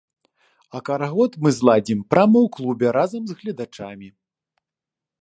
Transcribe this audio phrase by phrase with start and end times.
[0.79, 4.07] А карагод мы зладзім прама ў клубе разам з гледачамі.